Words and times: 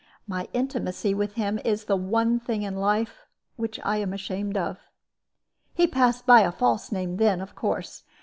My 0.25 0.47
intimacy 0.51 1.13
with 1.13 1.33
him 1.33 1.59
is 1.63 1.85
the 1.85 1.95
one 1.95 2.39
thing 2.39 2.63
in 2.63 2.75
life 2.75 3.27
which 3.55 3.79
I 3.83 3.97
am 3.97 4.13
ashamed 4.13 4.57
of. 4.57 4.79
He 5.75 5.85
passed 5.85 6.25
by 6.25 6.41
a 6.41 6.51
false 6.51 6.91
name 6.91 7.17
then, 7.17 7.39
of 7.39 7.53
course. 7.53 8.01